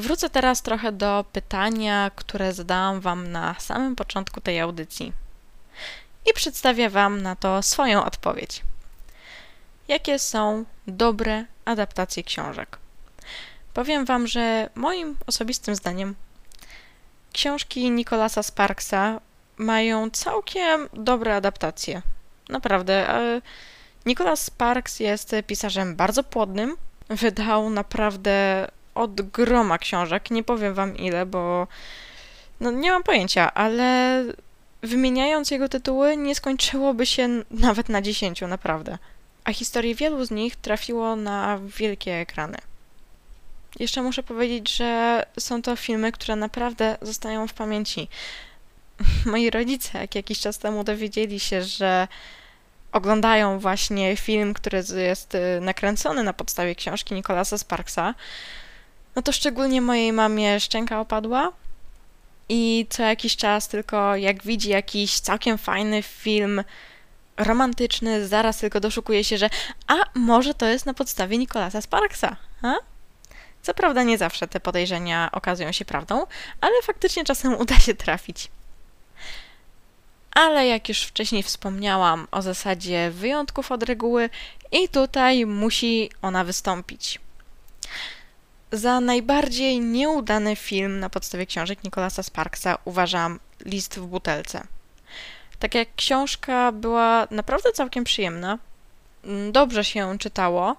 Wrócę 0.00 0.30
teraz 0.30 0.62
trochę 0.62 0.92
do 0.92 1.24
pytania, 1.32 2.10
które 2.16 2.52
zadałam 2.52 3.00
Wam 3.00 3.32
na 3.32 3.54
samym 3.58 3.96
początku 3.96 4.40
tej 4.40 4.60
audycji 4.60 5.12
i 6.30 6.32
przedstawię 6.32 6.90
Wam 6.90 7.22
na 7.22 7.36
to 7.36 7.62
swoją 7.62 8.04
odpowiedź. 8.04 8.62
Jakie 9.88 10.18
są 10.18 10.64
dobre 10.86 11.44
adaptacje 11.64 12.22
książek? 12.22 12.78
Powiem 13.74 14.04
Wam, 14.04 14.26
że 14.26 14.70
moim 14.74 15.16
osobistym 15.26 15.76
zdaniem 15.76 16.14
książki 17.32 17.90
Nicolasa 17.90 18.42
Sparksa 18.42 19.20
mają 19.56 20.10
całkiem 20.10 20.88
dobre 20.92 21.36
adaptacje. 21.36 22.02
Naprawdę. 22.48 23.06
Nicholas 24.06 24.44
Sparks 24.44 25.00
jest 25.00 25.34
pisarzem 25.46 25.96
bardzo 25.96 26.24
płodnym. 26.24 26.76
Wydał 27.08 27.70
naprawdę 27.70 28.66
od 28.94 29.20
groma 29.20 29.78
książek. 29.78 30.30
Nie 30.30 30.42
powiem 30.42 30.74
wam 30.74 30.96
ile, 30.96 31.26
bo 31.26 31.66
no 32.60 32.70
nie 32.70 32.90
mam 32.90 33.02
pojęcia, 33.02 33.54
ale 33.54 34.24
wymieniając 34.82 35.50
jego 35.50 35.68
tytuły 35.68 36.16
nie 36.16 36.34
skończyłoby 36.34 37.06
się 37.06 37.28
nawet 37.50 37.88
na 37.88 38.02
dziesięciu, 38.02 38.46
naprawdę. 38.46 38.98
A 39.44 39.52
historie 39.52 39.94
wielu 39.94 40.24
z 40.24 40.30
nich 40.30 40.56
trafiło 40.56 41.16
na 41.16 41.58
wielkie 41.78 42.14
ekrany. 42.14 42.58
Jeszcze 43.78 44.02
muszę 44.02 44.22
powiedzieć, 44.22 44.76
że 44.76 45.22
są 45.38 45.62
to 45.62 45.76
filmy, 45.76 46.12
które 46.12 46.36
naprawdę 46.36 46.96
zostają 47.02 47.46
w 47.46 47.54
pamięci. 47.54 48.08
Moi 49.26 49.50
rodzice, 49.50 49.98
jak 49.98 50.14
jakiś 50.14 50.40
czas 50.40 50.58
temu 50.58 50.84
dowiedzieli 50.84 51.40
się, 51.40 51.62
że 51.62 52.08
oglądają 52.92 53.58
właśnie 53.58 54.16
film, 54.16 54.54
który 54.54 54.82
jest 54.96 55.34
y, 55.34 55.60
nakręcony 55.60 56.22
na 56.22 56.32
podstawie 56.32 56.74
książki 56.74 57.14
Nicolasa 57.14 57.58
Sparksa, 57.58 58.14
no 59.16 59.22
to 59.22 59.32
szczególnie 59.32 59.80
mojej 59.80 60.12
mamie 60.12 60.60
szczęka 60.60 61.00
opadła. 61.00 61.52
I 62.48 62.86
co 62.90 63.02
jakiś 63.02 63.36
czas 63.36 63.68
tylko 63.68 64.16
jak 64.16 64.42
widzi 64.42 64.68
jakiś 64.68 65.20
całkiem 65.20 65.58
fajny 65.58 66.02
film 66.02 66.64
romantyczny, 67.36 68.28
zaraz 68.28 68.58
tylko 68.58 68.80
doszukuje 68.80 69.24
się, 69.24 69.38
że 69.38 69.50
a 69.86 69.94
może 70.14 70.54
to 70.54 70.66
jest 70.66 70.86
na 70.86 70.94
podstawie 70.94 71.38
Nicolasa 71.38 71.80
Sparksa, 71.80 72.36
a? 72.62 72.74
Co 73.62 73.74
prawda 73.74 74.02
nie 74.02 74.18
zawsze 74.18 74.48
te 74.48 74.60
podejrzenia 74.60 75.28
okazują 75.32 75.72
się 75.72 75.84
prawdą, 75.84 76.26
ale 76.60 76.82
faktycznie 76.82 77.24
czasem 77.24 77.56
uda 77.56 77.78
się 77.78 77.94
trafić. 77.94 78.48
Ale 80.34 80.66
jak 80.66 80.88
już 80.88 81.02
wcześniej 81.02 81.42
wspomniałam 81.42 82.26
o 82.30 82.42
zasadzie 82.42 83.10
wyjątków 83.10 83.72
od 83.72 83.82
reguły 83.82 84.30
i 84.72 84.88
tutaj 84.88 85.46
musi 85.46 86.10
ona 86.22 86.44
wystąpić. 86.44 87.20
Za 88.72 89.00
najbardziej 89.00 89.80
nieudany 89.80 90.56
film 90.56 91.00
na 91.00 91.10
podstawie 91.10 91.46
książek 91.46 91.84
Nicolasa 91.84 92.22
Sparksa 92.22 92.78
uważam 92.84 93.40
List 93.64 93.98
w 93.98 94.06
butelce. 94.06 94.66
Tak 95.58 95.74
jak 95.74 95.88
książka 95.96 96.72
była 96.72 97.28
naprawdę 97.30 97.72
całkiem 97.72 98.04
przyjemna, 98.04 98.58
mm, 99.24 99.52
dobrze 99.52 99.84
się 99.84 100.18
czytało, 100.18 100.76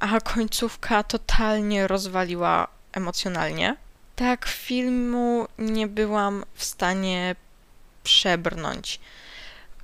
a 0.00 0.20
końcówka 0.20 1.02
totalnie 1.02 1.86
rozwaliła 1.86 2.68
emocjonalnie. 2.92 3.76
Tak 4.16 4.46
filmu 4.46 5.48
nie 5.58 5.86
byłam 5.86 6.44
w 6.54 6.64
stanie 6.64 7.36
przebrnąć. 8.02 9.00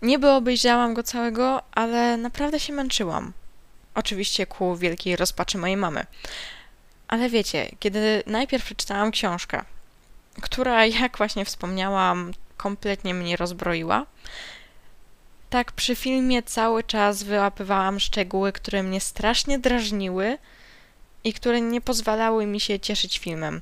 Niby 0.03 0.31
obejrzałam 0.31 0.95
go 0.95 1.03
całego, 1.03 1.63
ale 1.73 2.17
naprawdę 2.17 2.61
się 2.61 2.73
męczyłam. 2.73 3.33
Oczywiście 3.95 4.47
ku 4.47 4.77
wielkiej 4.77 5.17
rozpaczy 5.17 5.59
mojej 5.59 5.77
mamy. 5.77 6.07
Ale 7.09 7.29
wiecie, 7.29 7.71
kiedy 7.81 8.23
najpierw 8.27 8.65
przeczytałam 8.65 9.11
książkę, 9.11 9.65
która, 10.43 10.87
jak 10.87 11.19
właśnie 11.19 11.45
wspomniałam, 11.45 12.33
kompletnie 12.57 13.15
mnie 13.15 13.37
rozbroiła, 13.37 14.07
tak 15.51 15.73
przy 15.73 15.97
filmie 15.97 16.43
cały 16.43 16.83
czas 16.83 17.23
wyłapywałam 17.23 18.01
szczegóły, 18.01 18.53
które 18.53 18.83
mnie 18.83 19.01
strasznie 19.01 19.59
drażniły 19.59 20.39
i 21.25 21.33
które 21.33 21.61
nie 21.61 21.81
pozwalały 21.81 22.47
mi 22.47 22.61
się 22.61 22.81
cieszyć 22.81 23.19
filmem. 23.19 23.61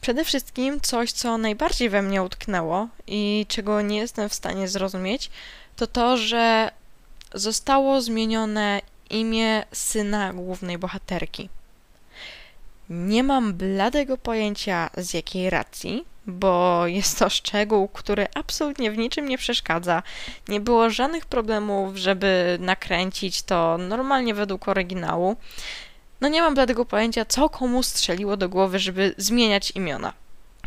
Przede 0.00 0.24
wszystkim 0.24 0.80
coś, 0.80 1.12
co 1.12 1.38
najbardziej 1.38 1.88
we 1.88 2.02
mnie 2.02 2.22
utknęło 2.22 2.88
i 3.06 3.46
czego 3.48 3.82
nie 3.82 3.96
jestem 3.96 4.28
w 4.28 4.34
stanie 4.34 4.68
zrozumieć, 4.68 5.30
to 5.76 5.86
to, 5.86 6.16
że 6.16 6.70
zostało 7.34 8.00
zmienione 8.00 8.80
imię 9.10 9.64
syna 9.72 10.32
głównej 10.32 10.78
bohaterki. 10.78 11.48
Nie 12.90 13.22
mam 13.22 13.54
bladego 13.54 14.18
pojęcia 14.18 14.90
z 14.96 15.14
jakiej 15.14 15.50
racji, 15.50 16.04
bo 16.26 16.86
jest 16.86 17.18
to 17.18 17.30
szczegół, 17.30 17.88
który 17.88 18.26
absolutnie 18.34 18.90
w 18.90 18.98
niczym 18.98 19.28
nie 19.28 19.38
przeszkadza. 19.38 20.02
Nie 20.48 20.60
było 20.60 20.90
żadnych 20.90 21.26
problemów, 21.26 21.96
żeby 21.96 22.58
nakręcić 22.60 23.42
to 23.42 23.78
normalnie 23.78 24.34
według 24.34 24.68
oryginału. 24.68 25.36
No 26.20 26.28
nie 26.28 26.42
mam 26.42 26.54
dlatego 26.54 26.84
pojęcia, 26.84 27.24
co 27.24 27.48
komu 27.48 27.82
strzeliło 27.82 28.36
do 28.36 28.48
głowy, 28.48 28.78
żeby 28.78 29.14
zmieniać 29.18 29.70
imiona. 29.70 30.12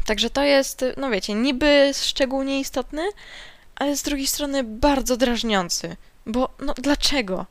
Także 0.05 0.29
to 0.29 0.43
jest, 0.43 0.85
no 0.97 1.09
wiecie, 1.09 1.33
niby 1.33 1.91
szczególnie 1.93 2.59
istotny, 2.59 3.09
ale 3.75 3.97
z 3.97 4.03
drugiej 4.03 4.27
strony 4.27 4.63
bardzo 4.63 5.17
drażniący. 5.17 5.95
Bo, 6.25 6.49
no 6.59 6.73
dlaczego? 6.73 7.45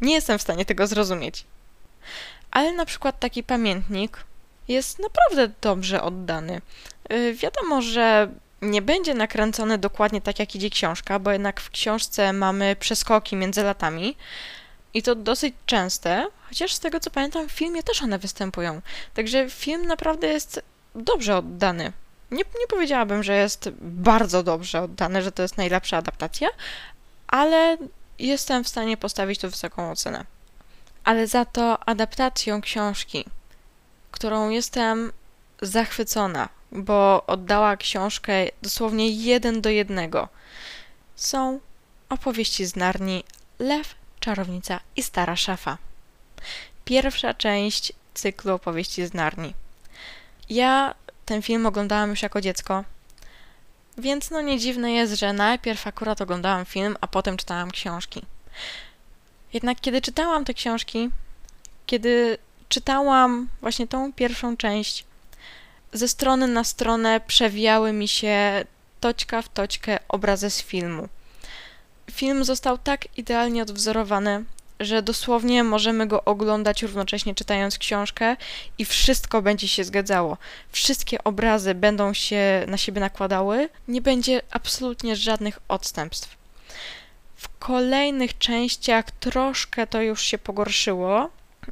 Nie 0.00 0.14
jestem 0.14 0.38
w 0.38 0.42
stanie 0.42 0.64
tego 0.64 0.86
zrozumieć. 0.86 1.44
Ale 2.52 2.72
na 2.72 2.84
przykład 2.84 3.20
taki 3.20 3.42
pamiętnik 3.42 4.24
jest 4.68 4.98
naprawdę 4.98 5.48
dobrze 5.60 6.02
oddany. 6.02 6.60
Yy, 7.10 7.34
wiadomo, 7.34 7.82
że 7.82 8.28
nie 8.62 8.82
będzie 8.82 9.14
nakręcony 9.14 9.78
dokładnie 9.78 10.20
tak, 10.20 10.38
jak 10.38 10.54
idzie 10.54 10.70
książka, 10.70 11.18
bo 11.18 11.30
jednak 11.30 11.60
w 11.60 11.70
książce 11.70 12.32
mamy 12.32 12.76
przeskoki 12.76 13.36
między 13.36 13.62
latami 13.62 14.16
i 14.94 15.02
to 15.02 15.14
dosyć 15.14 15.54
częste, 15.66 16.26
chociaż 16.48 16.72
z 16.72 16.80
tego 16.80 17.00
co 17.00 17.10
pamiętam, 17.10 17.48
w 17.48 17.52
filmie 17.52 17.82
też 17.82 18.02
one 18.02 18.18
występują. 18.18 18.80
Także 19.14 19.50
film 19.50 19.86
naprawdę 19.86 20.28
jest 20.28 20.62
dobrze 20.94 21.36
oddany. 21.36 21.92
Nie, 22.30 22.44
nie 22.60 22.66
powiedziałabym, 22.68 23.22
że 23.22 23.36
jest 23.36 23.70
bardzo 23.80 24.42
dobrze 24.42 24.82
oddany, 24.82 25.22
że 25.22 25.32
to 25.32 25.42
jest 25.42 25.56
najlepsza 25.56 25.96
adaptacja, 25.96 26.48
ale 27.26 27.76
jestem 28.18 28.64
w 28.64 28.68
stanie 28.68 28.96
postawić 28.96 29.40
tu 29.40 29.50
wysoką 29.50 29.90
ocenę. 29.90 30.24
Ale 31.04 31.26
za 31.26 31.44
to 31.44 31.88
adaptacją 31.88 32.60
książki, 32.60 33.24
którą 34.10 34.50
jestem 34.50 35.12
zachwycona, 35.62 36.48
bo 36.72 37.26
oddała 37.26 37.76
książkę 37.76 38.32
dosłownie 38.62 39.10
jeden 39.10 39.60
do 39.60 39.70
jednego, 39.70 40.28
są 41.16 41.60
opowieści 42.08 42.66
z 42.66 42.76
Narni 42.76 43.24
Lew, 43.58 43.94
Czarownica 44.20 44.80
i 44.96 45.02
Stara 45.02 45.36
Szafa. 45.36 45.78
Pierwsza 46.84 47.34
część 47.34 47.92
cyklu 48.14 48.54
opowieści 48.54 49.06
z 49.06 49.14
Narni. 49.14 49.54
Ja 50.50 50.94
ten 51.26 51.42
film 51.42 51.66
oglądałam 51.66 52.10
już 52.10 52.22
jako 52.22 52.40
dziecko, 52.40 52.84
więc 53.98 54.30
no 54.30 54.40
nie 54.40 54.58
dziwne 54.58 54.92
jest, 54.92 55.14
że 55.14 55.32
najpierw 55.32 55.86
akurat 55.86 56.20
oglądałam 56.20 56.64
film, 56.64 56.96
a 57.00 57.06
potem 57.06 57.36
czytałam 57.36 57.70
książki. 57.70 58.22
Jednak 59.52 59.80
kiedy 59.80 60.00
czytałam 60.00 60.44
te 60.44 60.54
książki, 60.54 61.10
kiedy 61.86 62.38
czytałam 62.68 63.48
właśnie 63.60 63.86
tą 63.86 64.12
pierwszą 64.12 64.56
część, 64.56 65.04
ze 65.92 66.08
strony 66.08 66.46
na 66.46 66.64
stronę 66.64 67.20
przewijały 67.26 67.92
mi 67.92 68.08
się 68.08 68.64
toćka 69.00 69.42
w 69.42 69.48
toćkę 69.48 69.98
obrazy 70.08 70.50
z 70.50 70.62
filmu. 70.62 71.08
Film 72.10 72.44
został 72.44 72.78
tak 72.78 73.18
idealnie 73.18 73.62
odwzorowany, 73.62 74.44
że 74.80 75.02
dosłownie 75.02 75.64
możemy 75.64 76.06
go 76.06 76.24
oglądać 76.24 76.82
równocześnie 76.82 77.34
czytając 77.34 77.78
książkę 77.78 78.36
i 78.78 78.84
wszystko 78.84 79.42
będzie 79.42 79.68
się 79.68 79.84
zgadzało. 79.84 80.36
Wszystkie 80.72 81.24
obrazy 81.24 81.74
będą 81.74 82.14
się 82.14 82.64
na 82.66 82.76
siebie 82.76 83.00
nakładały, 83.00 83.68
nie 83.88 84.02
będzie 84.02 84.42
absolutnie 84.50 85.16
żadnych 85.16 85.58
odstępstw. 85.68 86.41
W 87.42 87.58
kolejnych 87.58 88.38
częściach 88.38 89.10
troszkę 89.10 89.86
to 89.86 90.02
już 90.02 90.22
się 90.22 90.38
pogorszyło, 90.38 91.30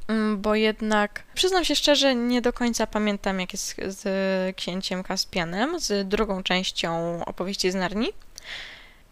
mm, 0.08 0.40
bo 0.40 0.54
jednak 0.54 1.22
przyznam 1.34 1.64
się 1.64 1.76
szczerze, 1.76 2.14
nie 2.14 2.42
do 2.42 2.52
końca 2.52 2.86
pamiętam 2.86 3.40
jak 3.40 3.52
jest 3.52 3.76
z 3.86 4.56
księciem 4.56 5.02
Kaspianem, 5.02 5.80
z 5.80 6.08
drugą 6.08 6.42
częścią 6.42 7.24
opowieści 7.24 7.70
z 7.70 7.74
Narni 7.74 8.12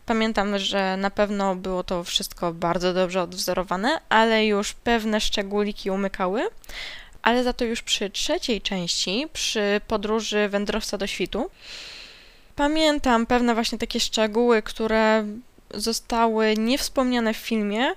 Pamiętam, 0.08 0.58
że 0.58 0.96
na 0.96 1.10
pewno 1.10 1.56
było 1.56 1.84
to 1.84 2.04
wszystko 2.04 2.52
bardzo 2.52 2.94
dobrze 2.94 3.22
odwzorowane, 3.22 4.00
ale 4.08 4.46
już 4.46 4.72
pewne 4.72 5.20
szczególiki 5.20 5.90
umykały. 5.90 6.48
Ale 7.22 7.44
za 7.44 7.52
to 7.52 7.64
już 7.64 7.82
przy 7.82 8.10
trzeciej 8.10 8.60
części, 8.60 9.26
przy 9.32 9.80
podróży 9.88 10.48
wędrowca 10.48 10.98
do 10.98 11.06
świtu, 11.06 11.50
pamiętam 12.56 13.26
pewne 13.26 13.54
właśnie 13.54 13.78
takie 13.78 14.00
szczegóły, 14.00 14.62
które 14.62 15.24
zostały 15.74 16.54
niewspomniane 16.56 17.34
w 17.34 17.36
filmie, 17.36 17.92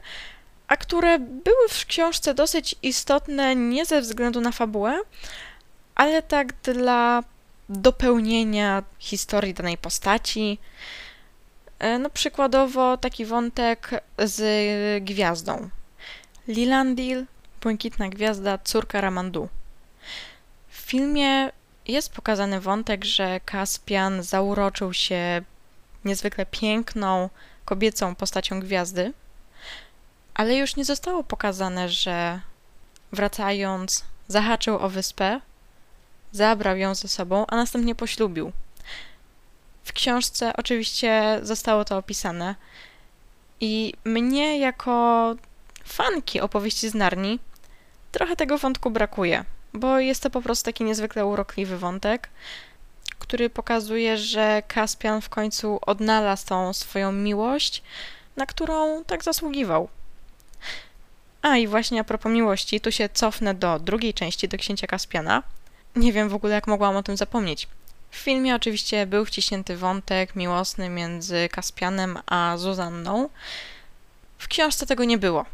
a 0.68 0.78
które 0.78 1.20
były 1.20 1.70
w 1.70 1.86
książce 1.86 2.34
dosyć 2.34 2.76
istotne 2.84 3.56
nie 3.56 3.86
ze 3.86 4.02
względu 4.02 4.42
na 4.42 4.52
fabułę, 4.52 5.00
ale 5.96 6.22
tak 6.22 6.54
dla 6.54 7.24
dopełnienia 7.70 8.84
historii 9.00 9.54
danej 9.54 9.78
postaci, 9.78 10.60
E, 11.82 12.00
no 12.00 12.10
przykładowo 12.10 12.98
taki 12.98 13.26
wątek 13.26 14.04
z 14.18 15.04
gwiazdą. 15.04 15.70
Lilandil, 16.48 17.26
błękitna 17.62 18.10
gwiazda, 18.10 18.58
córka 18.58 19.02
Ramandu. 19.02 19.50
W 20.70 20.78
filmie 20.78 21.52
jest 21.88 22.14
pokazany 22.14 22.60
wątek, 22.60 23.06
że 23.06 23.40
Kaspian 23.40 24.24
zauroczył 24.24 24.94
się 24.94 25.42
niezwykle 26.06 26.46
piękną, 26.46 27.30
kobiecą 27.72 28.16
postacią 28.16 28.60
gwiazdy, 28.60 29.14
ale 30.34 30.56
już 30.56 30.76
nie 30.76 30.86
zostało 30.86 31.24
pokazane, 31.24 31.90
że 31.90 32.40
wracając 33.12 34.06
zahaczył 34.28 34.80
o 34.80 34.90
wyspę, 34.90 35.42
zabrał 36.32 36.78
ją 36.78 36.96
ze 36.96 37.08
sobą, 37.08 37.46
a 37.48 37.56
następnie 37.56 37.96
poślubił. 37.96 38.52
W 39.84 39.94
książce 39.94 40.54
oczywiście 40.58 41.40
zostało 41.44 41.86
to 41.86 41.98
opisane. 41.98 42.56
I 43.60 43.94
mnie, 44.04 44.60
jako 44.60 45.36
fanki 45.84 46.42
opowieści 46.42 46.90
z 46.90 46.94
Narni, 46.94 47.40
trochę 48.12 48.36
tego 48.36 48.58
wątku 48.58 48.92
brakuje, 48.92 49.46
bo 49.74 50.00
jest 50.00 50.24
to 50.24 50.30
po 50.30 50.42
prostu 50.42 50.66
taki 50.66 50.84
niezwykle 50.84 51.26
urokliwy 51.26 51.78
wątek, 51.78 52.30
który 53.20 53.50
pokazuje, 53.50 54.18
że 54.18 54.64
Kaspian 54.68 55.22
w 55.22 55.30
końcu 55.30 55.80
odnalazł 55.82 56.46
tą 56.46 56.74
swoją 56.74 57.12
miłość, 57.12 57.84
na 58.36 58.46
którą 58.46 59.04
tak 59.04 59.24
zasługiwał. 59.24 59.90
A 61.42 61.58
i 61.58 61.68
właśnie 61.68 62.00
a 62.00 62.04
propos 62.04 62.32
miłości, 62.32 62.82
tu 62.82 62.92
się 62.92 63.10
cofnę 63.10 63.54
do 63.54 63.80
drugiej 63.80 64.14
części, 64.14 64.48
do 64.48 64.58
księcia 64.58 64.88
Kaspiana. 64.88 65.44
Nie 65.96 66.14
wiem 66.14 66.30
w 66.30 66.36
ogóle, 66.36 66.56
jak 66.56 66.68
mogłam 66.68 66.96
o 66.96 67.04
tym 67.04 67.18
zapomnieć. 67.18 67.68
W 68.12 68.18
filmie 68.18 68.56
oczywiście 68.56 69.06
był 69.06 69.26
wciśnięty 69.26 69.78
wątek 69.78 70.36
miłosny 70.36 70.90
między 70.90 71.50
Kaspianem 71.50 72.20
a 72.26 72.58
Zuzanną. 72.58 73.30
W 74.38 74.48
książce 74.48 74.86
tego 74.86 75.04
nie 75.04 75.18
było. 75.18 75.46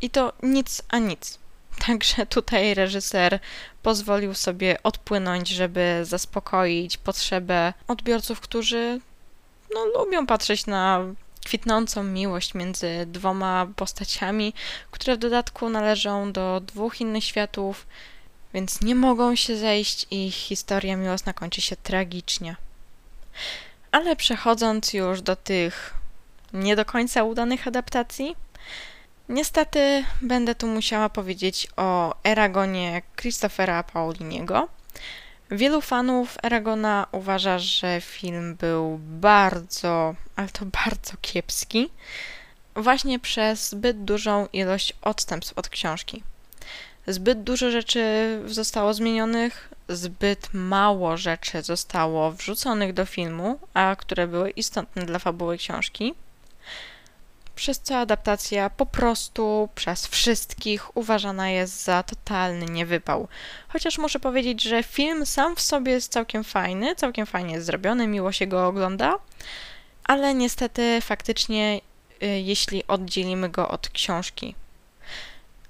I 0.00 0.10
to 0.10 0.32
nic 0.42 0.82
a 0.88 0.98
nic. 0.98 1.38
Także 1.78 2.26
tutaj 2.26 2.74
reżyser 2.74 3.38
pozwolił 3.82 4.34
sobie 4.34 4.82
odpłynąć, 4.82 5.48
żeby 5.48 6.00
zaspokoić 6.02 6.96
potrzebę 6.96 7.72
odbiorców, 7.88 8.40
którzy 8.40 9.00
no, 9.74 9.86
lubią 9.86 10.26
patrzeć 10.26 10.66
na 10.66 11.00
kwitnącą 11.44 12.02
miłość 12.02 12.54
między 12.54 13.06
dwoma 13.06 13.66
postaciami, 13.76 14.54
które 14.90 15.16
w 15.16 15.18
dodatku 15.18 15.68
należą 15.68 16.32
do 16.32 16.60
dwóch 16.60 17.00
innych 17.00 17.24
światów, 17.24 17.86
więc 18.54 18.80
nie 18.80 18.94
mogą 18.94 19.36
się 19.36 19.56
zejść 19.56 20.06
i 20.10 20.30
historia 20.30 20.96
miłosna 20.96 21.32
kończy 21.32 21.60
się 21.60 21.76
tragicznie. 21.76 22.56
Ale 23.92 24.16
przechodząc 24.16 24.92
już 24.92 25.22
do 25.22 25.36
tych 25.36 25.94
nie 26.52 26.76
do 26.76 26.84
końca 26.84 27.24
udanych 27.24 27.66
adaptacji, 27.68 28.36
niestety 29.32 30.04
będę 30.22 30.54
tu 30.54 30.66
musiała 30.66 31.08
powiedzieć 31.08 31.68
o 31.76 32.14
Eragonie 32.24 33.02
Christophera 33.16 33.82
Pauliniego. 33.82 34.68
Wielu 35.50 35.80
fanów 35.80 36.38
Eragona 36.42 37.06
uważa, 37.12 37.58
że 37.58 38.00
film 38.00 38.56
był 38.56 38.98
bardzo, 39.02 40.14
ale 40.36 40.48
to 40.48 40.64
bardzo 40.84 41.12
kiepski, 41.20 41.90
właśnie 42.76 43.18
przez 43.18 43.68
zbyt 43.68 44.04
dużą 44.04 44.48
ilość 44.52 44.92
odstępstw 45.02 45.58
od 45.58 45.68
książki. 45.68 46.22
Zbyt 47.06 47.42
dużo 47.42 47.70
rzeczy 47.70 48.04
zostało 48.46 48.94
zmienionych, 48.94 49.68
zbyt 49.88 50.48
mało 50.52 51.16
rzeczy 51.16 51.62
zostało 51.62 52.32
wrzuconych 52.32 52.92
do 52.92 53.06
filmu, 53.06 53.58
a 53.74 53.96
które 53.98 54.26
były 54.26 54.50
istotne 54.50 55.06
dla 55.06 55.18
fabuły 55.18 55.58
książki. 55.58 56.14
Przez 57.54 57.80
co 57.80 57.98
adaptacja 57.98 58.70
po 58.70 58.86
prostu 58.86 59.68
przez 59.74 60.06
wszystkich 60.06 60.96
uważana 60.96 61.50
jest 61.50 61.84
za 61.84 62.02
totalny 62.02 62.66
niewypał. 62.66 63.28
Chociaż 63.68 63.98
muszę 63.98 64.20
powiedzieć, 64.20 64.62
że 64.62 64.82
film 64.82 65.26
sam 65.26 65.56
w 65.56 65.60
sobie 65.60 65.92
jest 65.92 66.12
całkiem 66.12 66.44
fajny, 66.44 66.94
całkiem 66.94 67.26
fajnie 67.26 67.54
jest 67.54 67.66
zrobiony, 67.66 68.06
miło 68.06 68.32
się 68.32 68.46
go 68.46 68.66
ogląda, 68.66 69.14
ale 70.04 70.34
niestety 70.34 70.98
faktycznie, 71.00 71.80
y, 72.22 72.26
jeśli 72.26 72.86
oddzielimy 72.86 73.48
go 73.48 73.68
od 73.68 73.88
książki, 73.88 74.54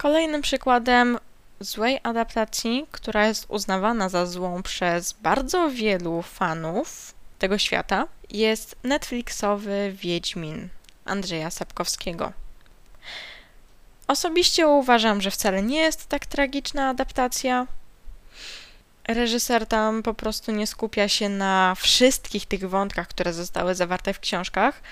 Kolejnym 0.03 0.43
przykładem 0.43 1.19
złej 1.61 2.01
adaptacji, 2.03 2.87
która 2.91 3.27
jest 3.27 3.47
uznawana 3.49 4.09
za 4.09 4.27
złą 4.27 4.63
przez 4.63 5.13
bardzo 5.13 5.71
wielu 5.71 6.23
fanów 6.23 7.15
tego 7.39 7.59
świata, 7.59 8.07
jest 8.31 8.77
Netflixowy 8.85 9.93
Wiedźmin 9.97 10.69
Andrzeja 11.05 11.51
Sapkowskiego. 11.51 12.33
Osobiście 14.09 14.69
uważam, 14.69 15.21
że 15.21 15.31
wcale 15.31 15.63
nie 15.63 15.79
jest 15.79 16.07
tak 16.07 16.27
tragiczna 16.27 16.89
adaptacja. 16.89 17.67
Reżyser 19.09 19.67
tam 19.67 20.03
po 20.03 20.15
prostu 20.15 20.53
nie 20.53 20.67
skupia 20.67 21.09
się 21.09 21.29
na 21.29 21.75
wszystkich 21.75 22.47
tych 22.47 22.69
wątkach, 22.69 23.09
które 23.09 23.33
zostały 23.33 23.75
zawarte 23.75 24.15
w 24.15 24.21
książkach, 24.21 24.83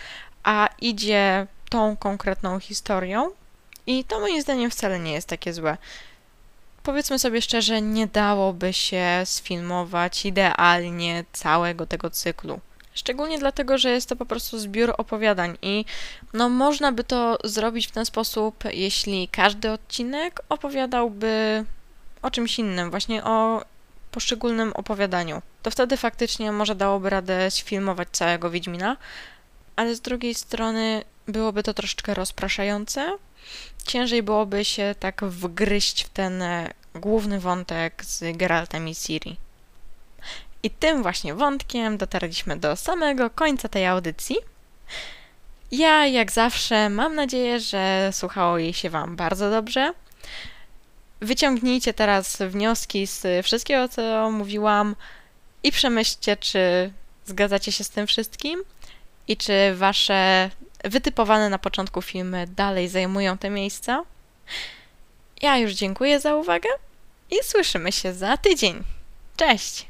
a 0.43 0.69
idzie 0.81 1.47
tą 1.71 1.97
konkretną 1.97 2.61
historią. 2.61 3.31
I 3.87 4.05
to 4.05 4.21
moim 4.21 4.43
zdaniem 4.43 4.71
wcale 4.71 4.99
nie 4.99 5.13
jest 5.13 5.29
takie 5.29 5.53
złe. 5.53 5.77
Powiedzmy 6.83 7.19
sobie 7.19 7.43
szczerze, 7.43 7.83
nie 7.83 8.07
dałoby 8.07 8.73
się 8.73 9.23
sfilmować 9.25 10.27
idealnie 10.27 11.25
całego 11.33 11.87
tego 11.87 12.11
cyklu. 12.11 12.61
Szczególnie 12.95 13.39
dlatego, 13.39 13.79
że 13.79 13.91
jest 13.91 14.09
to 14.09 14.17
po 14.17 14.27
prostu 14.27 14.59
zbiór 14.59 14.95
opowiadań 14.99 15.57
i 15.63 15.85
no 16.33 16.49
można 16.49 16.93
by 16.93 17.05
to 17.05 17.39
zrobić 17.45 17.87
w 17.87 17.91
ten 17.91 18.07
sposób, 18.07 18.65
jeśli 18.73 19.29
każdy 19.29 19.71
odcinek 19.71 20.41
opowiadałby 20.49 21.65
o 22.23 22.31
czymś 22.31 22.59
innym, 22.59 22.91
właśnie 22.91 23.25
o 23.25 23.65
poszczególnym 24.11 24.73
opowiadaniu. 24.73 25.43
To 25.63 25.71
wtedy 25.71 25.97
faktycznie 25.97 26.53
może 26.53 26.75
dałoby 26.75 27.11
radę 27.11 27.51
sfilmować 27.51 28.09
całego 28.13 28.51
Wiedźmina, 28.51 28.97
ale 29.77 29.95
z 29.95 30.01
drugiej 30.01 30.35
strony 30.35 31.05
byłoby 31.29 31.63
to 31.63 31.75
troszeczkę 31.75 32.15
rozpraszające. 32.15 33.17
Ciężej 33.87 34.23
byłoby 34.23 34.65
się 34.65 34.95
tak 35.01 35.25
wgryźć 35.25 36.05
w 36.05 36.09
ten 36.09 36.43
e, 36.43 36.71
główny 36.95 37.41
wątek 37.41 38.05
z 38.05 38.37
Geraltem 38.37 38.89
i 38.89 38.95
Ciri. 38.95 39.37
I 40.63 40.71
tym 40.71 41.03
właśnie 41.03 41.35
wątkiem 41.35 41.99
dotarliśmy 41.99 42.57
do 42.57 42.77
samego 42.77 43.31
końca 43.31 43.69
tej 43.69 43.87
audycji. 43.87 44.37
Ja, 45.71 46.07
jak 46.07 46.33
zawsze, 46.33 46.89
mam 46.89 47.15
nadzieję, 47.15 47.61
że 47.61 48.11
słuchało 48.13 48.59
jej 48.59 48.75
się 48.75 48.91
Wam 48.91 49.17
bardzo 49.17 49.51
dobrze. 49.51 49.93
Wyciągnijcie 51.21 51.95
teraz 51.95 52.37
wnioski 52.37 53.07
z 53.07 53.47
wszystkiego, 53.47 53.89
co 53.89 54.31
mówiłam 54.31 54.97
i 55.63 55.73
przemyślcie, 55.73 56.37
czy 56.37 56.93
zgadzacie 57.25 57.73
się 57.73 57.85
z 57.85 57.91
tym 57.91 58.07
wszystkim 58.07 58.63
i 59.29 59.37
czy 59.37 59.75
Wasze 59.75 60.51
wytypowane 60.85 61.49
na 61.49 61.59
początku 61.59 62.03
filmy 62.03 62.47
dalej 62.47 62.89
zajmują 62.89 63.39
te 63.39 63.51
miejsca. 63.51 64.05
Ja 65.43 65.59
już 65.59 65.73
dziękuję 65.73 66.21
za 66.21 66.35
uwagę 66.35 66.69
i 67.31 67.45
słyszymy 67.45 67.93
się 67.93 68.15
za 68.15 68.37
tydzień. 68.37 68.85
Cześć! 69.37 69.90